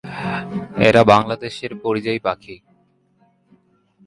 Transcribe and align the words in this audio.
এরা 0.87 1.01
বাংলাদেশের 1.03 1.71
পরিযায়ী 1.83 2.19
পাখি। 2.19 2.55